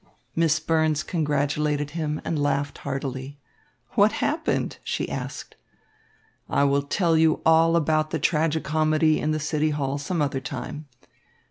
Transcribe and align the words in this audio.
Miss 0.35 0.59
Burns 0.59 1.03
congratulated 1.03 1.91
him 1.91 2.21
and 2.25 2.41
laughed 2.41 2.79
heartily. 2.79 3.37
"What 3.91 4.13
happened?" 4.13 4.79
she 4.83 5.07
asked. 5.07 5.57
"I 6.49 6.63
will 6.63 6.81
tell 6.81 7.15
you 7.15 7.39
all 7.45 7.75
about 7.75 8.09
the 8.09 8.17
tragi 8.17 8.61
comedy 8.61 9.19
in 9.19 9.29
the 9.29 9.39
City 9.39 9.69
Hall 9.69 9.99
some 9.99 10.19
other 10.19 10.41
time. 10.41 10.87